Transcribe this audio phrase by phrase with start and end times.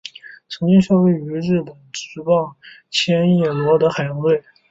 [0.49, 2.55] 曾经效力于日本职棒
[2.89, 4.43] 千叶罗德海洋队。